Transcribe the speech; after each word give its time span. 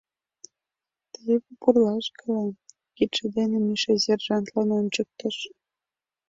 —Теве, 1.11 1.35
пурлашкыла,— 1.59 2.45
кидше 2.95 3.25
дене 3.37 3.57
Миша 3.67 3.93
сержантлан 4.03 4.69
ончыктыш. 4.79 5.37